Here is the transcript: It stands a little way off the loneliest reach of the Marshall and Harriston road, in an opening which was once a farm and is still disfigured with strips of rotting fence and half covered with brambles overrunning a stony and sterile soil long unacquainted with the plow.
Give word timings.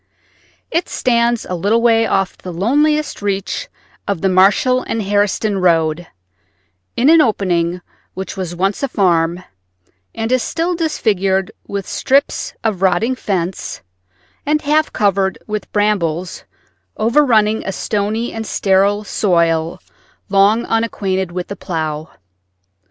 It 0.71 0.89
stands 0.89 1.45
a 1.45 1.53
little 1.53 1.79
way 1.79 2.07
off 2.07 2.35
the 2.35 2.51
loneliest 2.51 3.21
reach 3.21 3.67
of 4.07 4.21
the 4.21 4.29
Marshall 4.29 4.81
and 4.81 4.99
Harriston 5.03 5.59
road, 5.61 6.07
in 6.97 7.07
an 7.07 7.21
opening 7.21 7.81
which 8.15 8.35
was 8.35 8.55
once 8.55 8.81
a 8.81 8.87
farm 8.87 9.43
and 10.15 10.31
is 10.31 10.41
still 10.41 10.73
disfigured 10.75 11.51
with 11.67 11.87
strips 11.87 12.55
of 12.63 12.81
rotting 12.81 13.13
fence 13.13 13.81
and 14.43 14.63
half 14.63 14.91
covered 14.91 15.37
with 15.45 15.71
brambles 15.71 16.45
overrunning 16.97 17.63
a 17.63 17.71
stony 17.71 18.33
and 18.33 18.47
sterile 18.47 19.03
soil 19.03 19.79
long 20.29 20.65
unacquainted 20.65 21.31
with 21.31 21.47
the 21.47 21.55
plow. 21.55 22.09